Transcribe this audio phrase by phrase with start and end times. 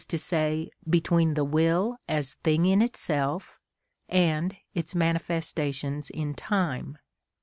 [0.89, 3.59] _,between the will as thing in itself
[4.09, 6.97] and its manifestations in time.